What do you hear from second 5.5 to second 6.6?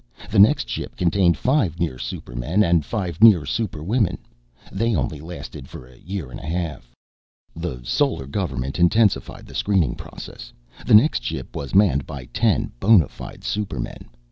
for a year and a